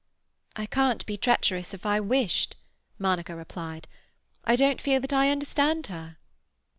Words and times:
"I 0.55 0.65
can't 0.65 1.05
be 1.05 1.15
treacherous 1.15 1.75
if 1.75 1.85
I 1.85 1.99
wished," 1.99 2.55
Monica 2.97 3.35
replied. 3.35 3.87
"I 4.43 4.55
don't 4.55 4.81
feel 4.81 4.99
that 4.99 5.13
I 5.13 5.29
understand 5.29 5.85
her." 5.93 6.17